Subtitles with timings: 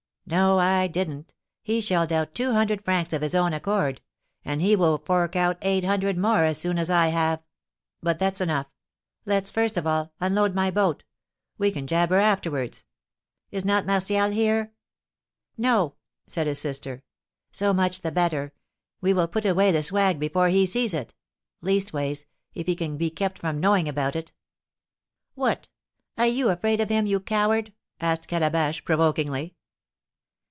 [0.27, 3.99] "No, I didn't; he shelled out two hundred francs of his own accord;
[4.45, 7.43] and he will fork out eight hundred more as soon as I have
[8.01, 8.67] But that's enough;
[9.25, 11.03] let's, first of all, unload my boat;
[11.57, 12.85] we can jabber afterwards.
[13.49, 14.71] Is not Martial here?"
[15.57, 15.95] "No,"
[16.27, 17.03] said his sister.
[17.51, 18.53] "So much the better;
[19.01, 21.13] we will put away the swag before he sees it;
[21.59, 24.31] leastways, if he can be kept from knowing about it."
[25.35, 25.67] "What!
[26.17, 29.55] Are you afraid of him, you coward?" asked Calabash, provokingly.